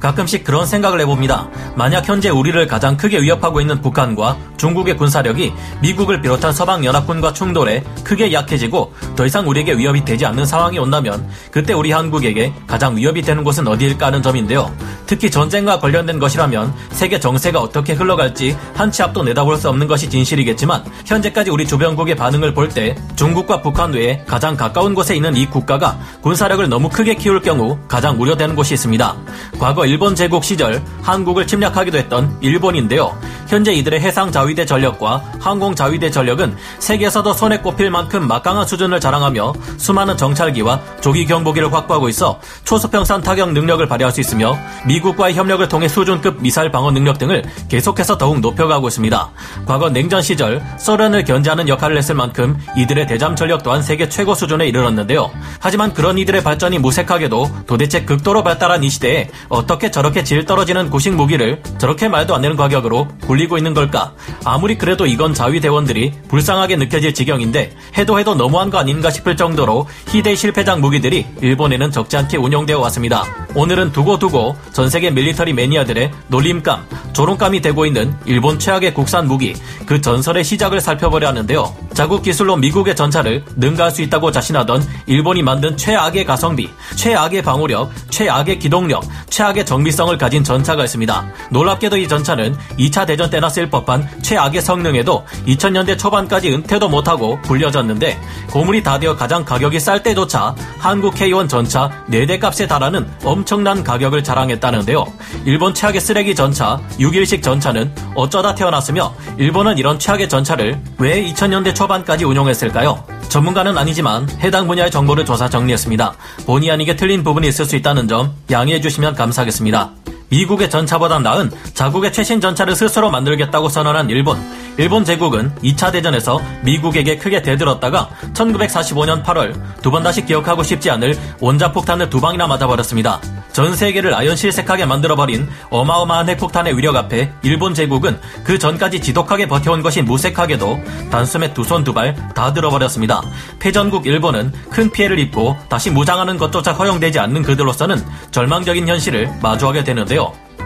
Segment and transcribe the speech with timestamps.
[0.00, 1.48] 가끔씩 그런 생각을 해봅니다.
[1.76, 5.52] 만약 현재 우리를 가장 크게 위협하고 있는 북한과 중국의 군사력이
[5.82, 11.28] 미국을 비롯한 서방 연합군과 충돌해 크게 약해지고 더 이상 우리에게 위협이 되지 않는 상황이 온다면
[11.50, 14.74] 그때 우리 한국에게 가장 위협이 되는 곳은 어디일까 하는 점인데요.
[15.06, 20.10] 특히 전쟁과 관련된 것이라면 세계 정세가 어떻게 흘러갈지 한 치 앞도 내다볼 수 없는 것이
[20.10, 25.46] 진실이겠지만 현재까지 우리 주변국의 반응을 볼 때 중국과 북한 외에 가장 가까운 곳에 있는 이
[25.46, 29.16] 국가가 군사력을 너무 크게 키울 경우 가장 우려되는 곳이 있습니다.
[29.58, 33.18] 과거 일본 제국 시절 한국을 침략하기도 했던 일본인데요.
[33.48, 39.52] 현재 이들의 해상 자위대 전력과 항공 자위대 전력은 세계에서도 손에 꼽힐 만큼 막강한 수준을 자랑하며
[39.78, 45.88] 수많은 정찰기와 조기 경보기를 확보하고 있어 초수평선 타격 능력을 발휘할 수 있으며 미국과의 협력을 통해
[45.88, 49.30] 수준급 미사일 방어 능력 등을 계속해서 더욱 높여가고 있습니다.
[49.66, 54.68] 과거 냉전 시절 소련을 견제하는 역할을 했을 만큼 이들의 대잠 전력 또한 세계 최고 수준에
[54.68, 55.32] 이르렀는데요.
[55.58, 61.14] 하지만 그런 이들의 발전이 무색하게도 도대체 극도로 발달한 이 시대에 어떻게 저렇게 질 떨어지는 구식
[61.14, 64.14] 무기를 저렇게 말도 안 되는 가격으로 굴리고 있는 걸까?
[64.44, 69.86] 아무리 그래도 이건 자위 대원들이 불쌍하게 느껴질 지경인데 해도 해도 너무한 거 아닌가 싶을 정도로
[70.08, 73.24] 희대 실패작 무기들이 일본에는 적지 않게 운용되어 왔습니다.
[73.54, 79.54] 오늘은 두고두고 전 세계 밀리터리 매니아들의 놀림감, 조롱감이 되고 있는 일본 최악의 국산 무기,
[79.86, 81.74] 그 전설의 시작을 살펴보려 하는데요.
[81.94, 88.58] 자국 기술로 미국의 전차를 능가할 수 있다고 자신하던 일본이 만든 최악의 가성비, 최악의 방호력, 최악의
[88.58, 91.26] 기동력, 최악의 정비성을 가진 전차가 있습니다.
[91.50, 98.20] 놀랍게도 이 전차는 2차 대전 때나 쓸 법한 최악의 성능에도 2000년대 초반까지 은퇴도 못하고 불려졌는데
[98.50, 104.24] 고물이 다 되어 가장 가격이 쌀 때조차 한국 K1 전차 4대 값에 달하는 엄청난 가격을
[104.24, 105.06] 자랑했다는데요.
[105.44, 112.24] 일본 최악의 쓰레기 전차 6일식 전차는 어쩌다 태어났으며 일본은 이런 최악의 전차를 왜 2000년대 초반까지
[112.24, 113.04] 운용했을까요?
[113.30, 116.14] 전문가는 아니지만 해당 분야의 정보를 조사 정리했습니다.
[116.46, 119.59] 본의 아니게 틀린 부분이 있을 수 있다는 점 양해해 주시면 감사하겠습니다.
[119.60, 119.99] 있습니다.
[120.30, 124.38] 미국의 전차보다 나은 자국의 최신 전차를 스스로 만들겠다고 선언한 일본.
[124.76, 131.18] 일본 제국은 2차 대전에서 미국에게 크게 대들었다가 1945년 8월 두 번 다시 기억하고 싶지 않을
[131.40, 133.20] 원자폭탄을 두 방이나 맞아버렸습니다.
[133.52, 140.02] 전 세계를 아연실색하게 만들어버린 어마어마한 핵폭탄의 위력 앞에 일본 제국은 그 전까지 지독하게 버텨온 것이
[140.02, 140.78] 무색하게도
[141.10, 143.20] 단숨에 두 손 두 발 다 들어버렸습니다.
[143.58, 150.19] 패전국 일본은 큰 피해를 입고 다시 무장하는 것조차 허용되지 않는 그들로서는 절망적인 현실을 마주하게 되는데요.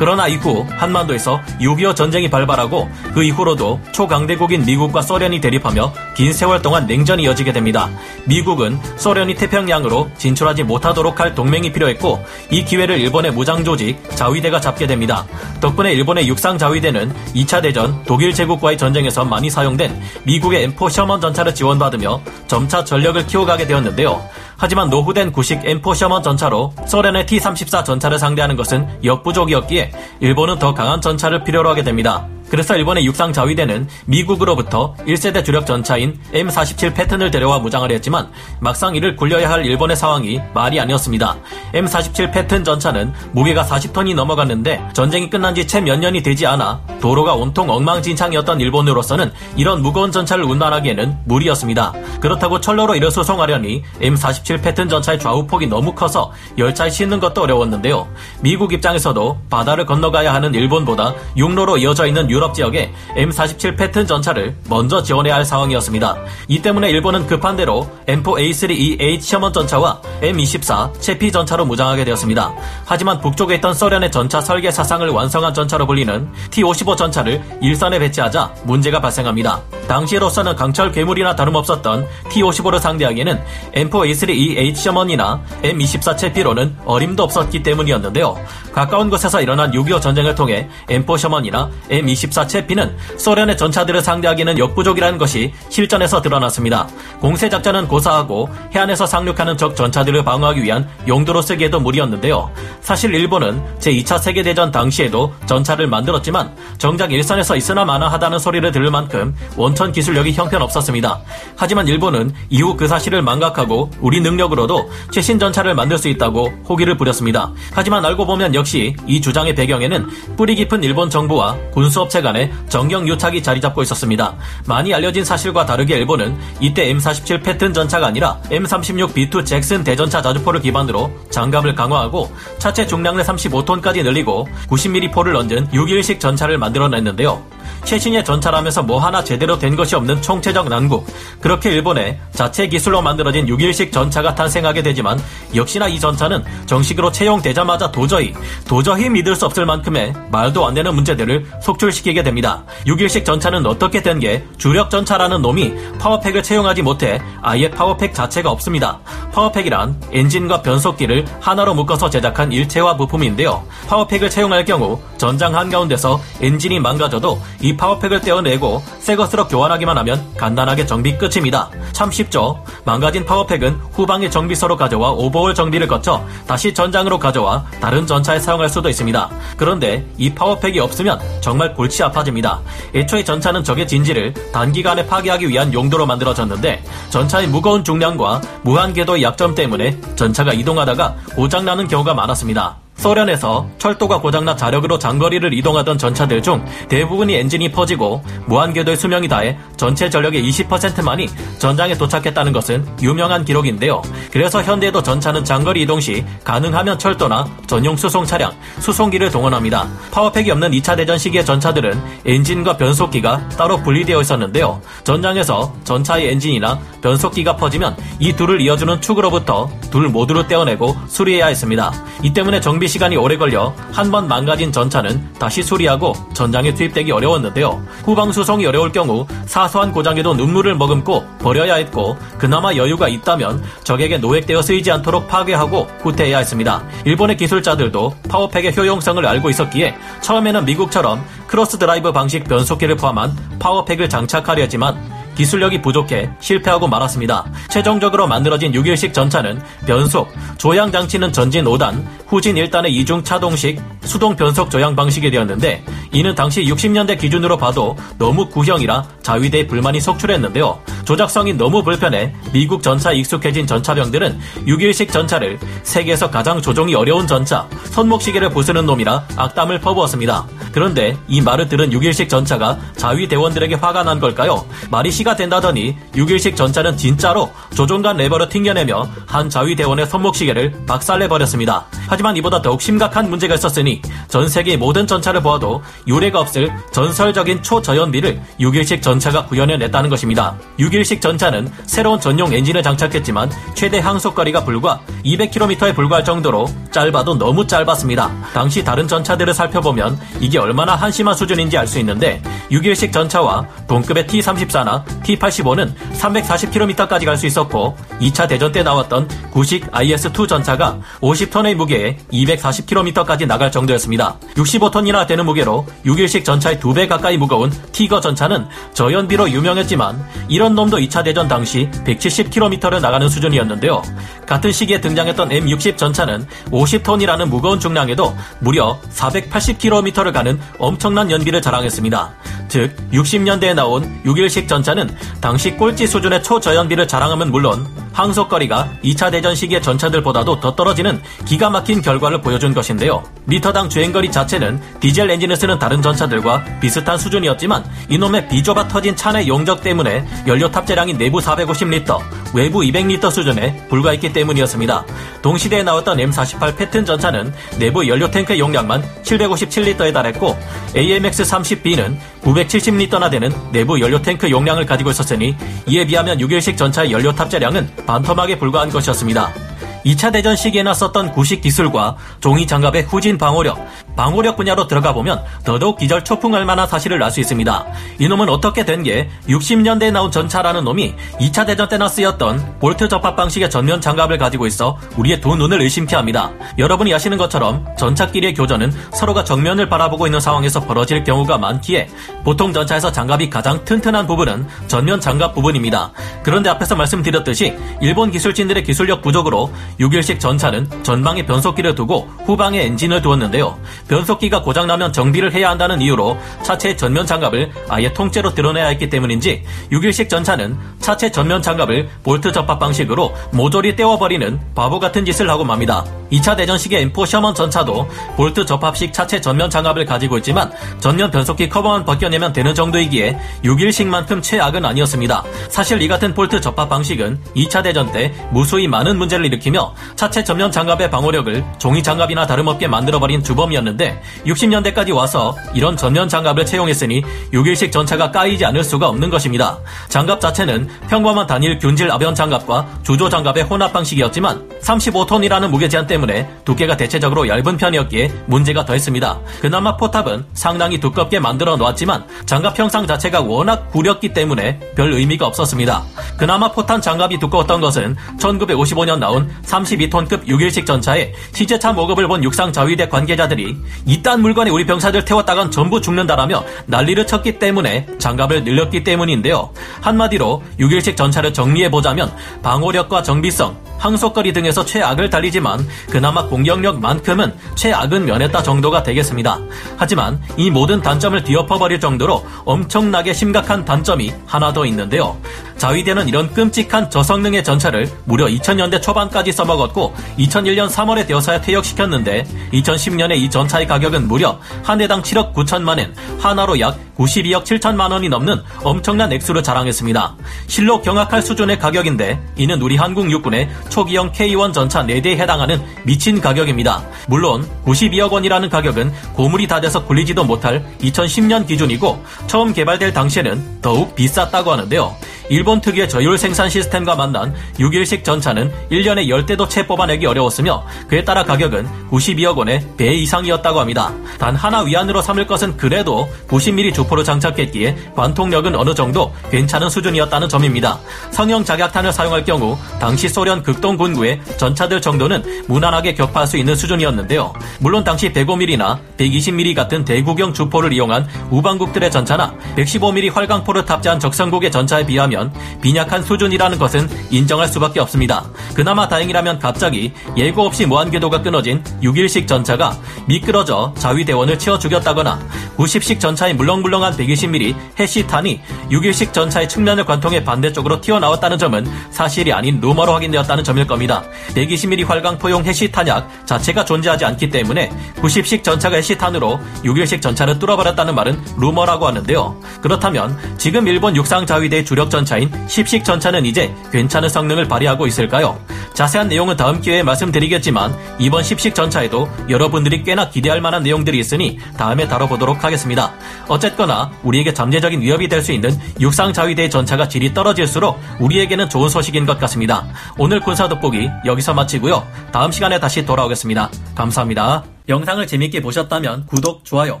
[0.00, 6.86] 그러나 이후 한반도에서 6.25 전쟁이 발발하고 그 이후로도 초강대국인 미국과 소련이 대립하며 긴 세월 동안
[6.86, 7.90] 냉전이 이어지게 됩니다.
[8.24, 15.26] 미국은 소련이 태평양으로 진출하지 못하도록 할 동맹이 필요했고 이 기회를 일본의 무장조직 자위대가 잡게 됩니다.
[15.60, 21.54] 덕분에 일본의 육상 자위대는 2차 대전 독일 제국과의 전쟁에서 많이 사용된 미국의 M4 셔먼 전차를
[21.54, 24.26] 지원받으며 점차 전력을 키워가게 되었는데요.
[24.60, 29.90] 하지만 노후된 구식 M4 셔먼 전차로 소련의 T-34 전차를 상대하는 것은 역부족이었기에
[30.20, 32.28] 일본은 더 강한 전차를 필요로 하게 됩니다.
[32.50, 38.28] 그래서 일본의 육상 자위대는 미국으로부터 1세대 주력 전차인 M47 패턴을 데려와 무장을 했지만
[38.58, 41.36] 막상 이를 굴려야 할 일본의 상황이 말이 아니었습니다.
[41.74, 47.34] M47 패턴 전차는 무게가 40톤이 넘어갔는데 전쟁이 끝난 지 채 몇 년이 되지 않아 도로가
[47.34, 51.92] 온통 엉망진창이었던 일본으로서는 이런 무거운 전차를 운반하기에는 무리였습니다.
[52.20, 58.08] 그렇다고 철로로 이를 수송하려니 M47 패턴 전차의 좌우폭이 너무 커서 열차에 싣는 것도 어려웠는데요.
[58.40, 65.02] 미국 입장에서도 바다를 건너가야 하는 일본보다 육로로 이어져 있는 유럽 지역에 M47 패턴 전차를 먼저
[65.02, 66.16] 지원해야 할 상황이었습니다.
[66.48, 72.52] 이 때문에 일본은 급한 대로 M4A3EH 셔먼 전차와 M24 체피 전차로 무장하게 되었습니다.
[72.84, 79.00] 하지만 북쪽에 있던 소련의 전차 설계 사상을 완성한 전차로 불리는 T-55 전차를 일선에 배치하자 문제가
[79.00, 79.60] 발생합니다.
[79.86, 83.42] 당시로서는 강철 괴물이나 다름없었던 T-55를 상대하기에는
[83.74, 88.36] M4A3EH 셔먼이나 M24 체피로는 어림도 없었기 때문이었는데요.
[88.72, 95.52] 가까운 곳에서 일어난 6.25 전쟁을 통해 M4 셔먼이나 M24 체피는 소련의 전차들을 상대하기는 역부족이라는 것이
[95.68, 96.88] 실전에서 드러났습니다.
[97.20, 102.50] 공세 작전은 고사하고 해안에서 상륙하는 적 전차들을 방어하기 위한 용도로 쓰기에도 무리였는데요.
[102.80, 109.34] 사실 일본은 제2차 세계대전 당시에도 전차를 만들었지만 정작 일선에서 있으나 마나 하다는 소리를 들을 만큼
[109.56, 111.20] 원천 기술력이 형편없었습니다.
[111.56, 117.52] 하지만 일본은 이후 그 사실을 망각하고 우리 능력으로도 최신 전차를 만들 수 있다고 호기를 부렸습니다.
[117.72, 123.42] 하지만 알고 보면 역시 이 주장의 배경에는 뿌리 깊은 일본 정부와 군수업체 간의 정경 유착이
[123.42, 124.34] 자리 잡고 있었습니다.
[124.66, 131.10] 많이 알려진 사실과 다르게 일본은 이때 M47 패튼 전차가 아니라 M36B2 잭슨 대전차 자주포를 기반으로
[131.30, 137.59] 장갑을 강화하고 차체 중량을 35톤까지 늘리고 90mm 포를 얹은 6일식 전차를 만들어냈는데요.
[137.84, 141.06] 최신의 전차라면서 뭐 하나 제대로 된 것이 없는 총체적 난국.
[141.40, 145.18] 그렇게 일본의 자체 기술로 만들어진 6일식 전차가 탄생하게 되지만
[145.56, 148.32] 역시나 이 전차는 정식으로 채용되자마자 도저히
[148.68, 152.64] 도저히 믿을 수 없을 만큼의 말도 안 되는 문제들을 속출시키게 됩니다.
[152.86, 158.12] 6일식 전차는 어떻게 된 게 주력 전차라는 놈이 power pack을 채용하지 못해 아예 power pack
[158.12, 159.00] 자체가 없습니다.
[159.32, 163.64] power pack이란 엔진과 변속기를 하나로 묶어서 제작한 일체화 부품인데요.
[163.88, 169.96] power pack을 채용할 경우 전장 한가운데서 엔진이 망가져도 이 power pack을 떼어내고 새 것으로 교환하기만
[169.98, 171.70] 하면 간단하게 정비 끝입니다.
[171.92, 172.64] 참 쉽죠.
[172.84, 178.68] 망가진 power pack은 후방의 정비소로 가져와 오버홀 정비를 거쳐 다시 전장으로 가져와 다른 전차에 사용할
[178.68, 179.30] 수도 있습니다.
[179.56, 182.60] 그런데 이 power pack이 없으면 정말 골치 아파집니다.
[182.94, 189.54] 애초에 전차는 적의 진지를 단기간에 파괴하기 위한 용도로 만들어졌는데 전차의 무거운 중량과 무한 궤도의 약점
[189.54, 192.79] 때문에 전차가 이동하다가 고장나는 경우가 많았습니다.
[193.00, 200.10] 소련에서 철도가 고장나 자력으로 장거리를 이동하던 전차들 중 대부분이 엔진이 퍼지고 무한궤도의 수명이 다해 전체
[200.10, 201.26] 전력의 20%만이
[201.58, 204.02] 전장에 도착했다는 것은 유명한 기록인데요.
[204.30, 209.88] 그래서 현대에도 전차는 장거리 이동 시 가능하면 철도나 전용 수송 차량, 수송기를 동원합니다.
[210.12, 214.80] power pack이 없는 2차 대전 시기의 전차들은 엔진과 변속기가 따로 분리되어 있었는데요.
[215.04, 221.92] 전장에서 전차의 엔진이나 변속기가 퍼지면 이 둘을 이어주는 축으로부터 둘 모두를 떼어내고 수리해야 했습니다.
[222.22, 227.80] 이 때문에 정비 시간이 오래 걸려 한 번 망가진 전차는 다시 수리하고 전장에 투입되기 어려웠는데요.
[228.04, 234.62] 후방 수송이 어려울 경우 사소한 고장에도 눈물을 머금고 버려야 했고 그나마 여유가 있다면 적에게 노획되어
[234.62, 236.82] 쓰이지 않도록 파괴하고 후퇴해야 했습니다.
[237.04, 244.08] 일본의 기술자들도 파워팩의 효용성을 알고 있었기에 처음에는 미국처럼 cross drive 방식 변속기를 포함한 power pack을
[244.08, 247.46] 장착하려 했지만 기술력이 부족해 실패하고 말았습니다.
[247.70, 254.70] 최종적으로 만들어진 61식 전차는 변속, 조향 장치는 전진 5단, 후진 1단의 이중 차동식 수동 변속
[254.70, 260.80] 조향 방식이 되었는데 이는 당시 60년대 기준으로 봐도 너무 구형이라 자위대에 불만이 속출했는데요.
[261.04, 268.50] 조작성이 너무 불편해 미국 전차에 익숙해진 전차병들은 61식 전차를 세계에서 가장 조종이 어려운 전차, 손목시계를
[268.50, 270.46] 부수는 놈이라 악담을 퍼부었습니다.
[270.72, 274.64] 그런데 이 말을 들은 6일식 전차가 자위대원들에게 화가 난 걸까요?
[274.90, 281.86] 말이 시가 된다더니 6일식 전차는 진짜로 조종간 레버를 튕겨내며 한 자위대원의 손목시계를 박살내버렸습니다.
[282.08, 283.89] 하지만 이보다 더욱 심각한 문제가 있었으니
[284.28, 290.56] 전 세계의 모든 전차를 보아도 유례가 없을 전설적인 초저연비를 6일식 전차가 구현해냈다는 것입니다.
[290.78, 298.30] 6일식 전차는 새로운 전용 엔진을 장착했지만 최대 항속거리가 불과 200km에 불과할 정도로 짧아도 너무 짧았습니다.
[298.54, 302.40] 당시 다른 전차들을 살펴보면 이게 얼마나 한심한 수준인지 알 수 있는데
[302.70, 310.46] 6일식 전차와 동급의 T-34나 T-85는 340km까지 갈 수 있었고 2차 대전 때 나왔던 구식 IS-2
[310.46, 314.36] 전차가 50톤의 무게에 240km까지 나갈 정도 였습니다.
[314.54, 321.24] 65톤이나 되는 무게로 6일식 전차의 2배 가까이 무거운 티거 전차는 저연비로 유명했지만 이런 놈도 2차
[321.24, 324.02] 대전 당시 170km를 나가는 수준이었는데요.
[324.50, 332.30] 같은 시기에 등장했던 M60 전차는 50톤이라는 무거운 중량에도 무려 480km를 가는 엄청난 연비를 자랑했습니다.
[332.66, 335.08] 즉 60년대에 나온 6일식 전차는
[335.40, 342.02] 당시 꼴찌 수준의 초저연비를 자랑하면 물론 항속거리가 2차 대전 시기의 전차들보다도 더 떨어지는 기가 막힌
[342.02, 343.22] 결과를 보여준 것인데요.
[343.44, 349.82] 미터당 주행거리 자체는 디젤 엔진을 쓰는 다른 전차들과 비슷한 수준이었지만 이놈의 비좁아 터진 차내 용적
[349.82, 352.20] 때문에 연료 탑재량이 내부 450리터,
[352.52, 355.04] 외부 200리터 수준에 불과했기 때문이었습니다.
[355.42, 360.56] 동시대에 나왔던 M48 패튼 전차는 내부 연료 탱크 용량만 757리터에 달했고
[360.94, 367.88] AMX-30B는 970리터나 되는 내부 연료 탱크 용량을 가지고 있었으니 이에 비하면 6일식 전차의 연료 탑재량은
[368.06, 369.69] 반토막에 불과한 것이었습니다.
[370.04, 373.78] 2차 대전 시기에나 썼던 구식 기술과 종이 장갑의 후진 방호력,
[374.16, 377.86] 방호력 분야로 들어가 보면 더더욱 기절 초풍할 만한 사실을 알 수 있습니다.
[378.18, 383.70] 이놈은 어떻게 된 게 60년대에 나온 전차라는 놈이 2차 대전 때나 쓰였던 볼트 접합 방식의
[383.70, 386.50] 전면 장갑을 가지고 있어 우리의 두 눈을 의심케 합니다.
[386.76, 392.08] 여러분이 아시는 것처럼 전차끼리의 교전은 서로가 정면을 바라보고 있는 상황에서 벌어질 경우가 많기에
[392.44, 396.12] 보통 전차에서 장갑이 가장 튼튼한 부분은 전면 장갑 부분입니다.
[396.42, 403.78] 그런데 앞에서 말씀드렸듯이 일본 기술진들의 기술력 부족으로 6일식 전차는 전방에 변속기를 두고 후방에 엔진을 두었는데요.
[404.08, 409.62] 변속기가 고장나면 정비를 해야 한다는 이유로 차체 전면 장갑을 아예 통째로 들어내야 했기 때문인지
[409.92, 416.04] 61식 전차는 차체 전면 장갑을 볼트 접합 방식으로 모조리 떼어버리는 바보 같은 짓을 하고 맙니다.
[416.32, 421.68] 2차 대전 시기의 M4 셔먼 전차도 볼트 접합식 차체 전면 장갑을 가지고 있지만 전면 변속기
[421.68, 425.44] 커버만 벗겨내면 되는 정도이기에 61식만큼 최악은 아니었습니다.
[425.68, 430.70] 사실 이 같은 볼트 접합 방식은 2차 대전 때 무수히 많은 문제를 일으키며 차체 전면
[430.70, 438.30] 장갑의 방호력을 종이 장갑이나 다름없게 만들어버린 주범이었는데 60년대까지 와서 이런 전면 장갑을 채용했으니 6일식 전차가
[438.30, 439.78] 까이지 않을 수가 없는 것입니다.
[440.08, 446.48] 장갑 자체는 평범한 단일 균질 아변 장갑과 주조 장갑의 혼합 방식이었지만 35톤이라는 무게 제한 때문에
[446.64, 449.40] 두께가 대체적으로 얇은 편이었기에 문제가 더했습니다.
[449.60, 456.02] 그나마 포탑은 상당히 두껍게 만들어 놓았지만 장갑 형상 자체가 워낙 구렸기 때문에 별 의미가 없었습니다.
[456.36, 463.08] 그나마 포탄 장갑이 두꺼웠던 것은 1955년 나온 32톤급 6일식 전차에 시제차 모급을 본 육상 자위대
[463.08, 469.70] 관계자들이 이딴 물건에 우리 병사들 태웠다간 전부 죽는다라며 난리를 쳤기 때문에 장갑을 늘렸기 때문인데요.
[470.00, 472.32] 한마디로 6일식 전차를 정리해보자면
[472.62, 479.58] 방호력과 정비성, 항속거리 등에서 최악을 달리지만 그나마 공격력만큼은 최악은 면했다 정도가 되겠습니다.
[479.96, 485.36] 하지만 이 모든 단점을 뒤엎어버릴 정도로 엄청나게 심각한 단점이 하나 더 있는데요.
[485.76, 492.44] 자위대는 이런 끔찍한 저성능의 전차를 무려 2000년대 초반까지 써먹었고 2001년 3월에 되어서야 퇴역시켰는데
[492.74, 498.62] 2010년에 이 전차의 가격은 무려 한 해당 7억 9천만엔, 하나로 약 92억 7천만 원이 넘는
[498.82, 500.36] 엄청난 액수를 자랑했습니다.
[500.66, 507.04] 실로 경악할 수준의 가격인데 이는 우리 한국 육군의 초기형 K1 전차 4대에 해당하는 미친 가격입니다.
[507.28, 514.14] 물론 92억 원이라는 가격은 고물이 다 돼서 굴리지도 못할 2010년 기준이고 처음 개발될 당시에는 더욱
[514.14, 515.14] 비쌌다고 하는데요.
[515.50, 521.42] 일본 특유의 저율 생산 시스템과 만난 6일식 전차는 1년에 10대도 채 뽑아내기 어려웠으며 그에 따라
[521.42, 524.12] 가격은 92억 원의 배 이상이었다고 합니다.
[524.38, 531.00] 단 하나 위안으로 삼을 것은 그래도 90mm 주포를 장착했기에 관통력은 어느 정도 괜찮은 수준이었다는 점입니다.
[531.32, 537.52] 성형 작약탄을 사용할 경우 당시 소련 극동 군구의 전차들 정도는 무난하게 격파할 수 있는 수준이었는데요.
[537.80, 545.04] 물론 당시 105mm나 120mm 같은 대구경 주포를 이용한 우방국들의 전차나 115mm 활강포를 탑재한 적성국의 전차에
[545.06, 545.39] 비하면
[545.80, 548.44] 빈약한 수준이라는 것은 인정할 수밖에 없습니다.
[548.74, 555.38] 그나마 다행이라면 갑자기 예고 없이 무한궤도가 끊어진 6일식 전차가 미끄러져 자위대원을 치워 죽였다거나
[555.76, 563.12] 90식 전차의 물렁물렁한 120mm 해시탄이 6일식 전차의 측면을 관통해 반대쪽으로 튀어나왔다는 점은 사실이 아닌 루머로
[563.14, 564.22] 확인되었다는 점일 겁니다.
[564.54, 572.06] 120mm 활강포용 해시탄약 자체가 존재하지 않기 때문에 90식 전차가 해시탄으로 6일식 전차를 뚫어버렸다는 말은 루머라고
[572.06, 572.60] 하는데요.
[572.82, 578.58] 그렇다면 지금 일본 육상 자위대의 주력 전차 인 10식 전차는 이제 괜찮은 성능을 발휘하고 있을까요?
[578.94, 585.06] 자세한 내용은 다음 기회에 말씀드리겠지만 이번 10식 전차에도 여러분들이 꽤나 기대할 만한 내용들이 있으니 다음에
[585.06, 586.12] 다뤄보도록 하겠습니다.
[586.48, 592.24] 어쨌거나 우리에게 잠재적인 위협이 될 수 있는 육상 자위대의 전차가 질이 떨어질수록 우리에게는 좋은 소식인
[592.24, 592.86] 것 같습니다.
[593.18, 595.06] 오늘 군사 돋보기 여기서 마치고요.
[595.30, 596.70] 다음 시간에 다시 돌아오겠습니다.
[596.94, 597.64] 감사합니다.
[597.88, 600.00] 영상을 재밌게 보셨다면 구독, 좋아요,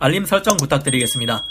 [0.00, 1.44] 알림 설정 부탁드리겠습니다.